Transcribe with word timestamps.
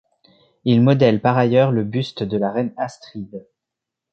Il 0.65 0.81
modèle 0.81 1.21
par 1.21 1.37
ailleurs 1.37 1.71
le 1.71 1.83
buste 1.83 2.23
de 2.23 2.35
la 2.35 2.51
Reine 2.51 2.73
Astrid. 2.75 3.45